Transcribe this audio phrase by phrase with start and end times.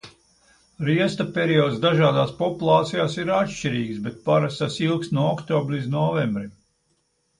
[0.85, 6.51] Riesta periods dažādās populācijās ir atšķirīgs, bet parasti tas ilgst no oktobra līdz novembrim.